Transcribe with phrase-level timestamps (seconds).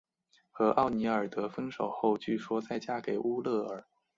[0.49, 3.85] 和尼奥尔德分手后据说再嫁给乌勒尔。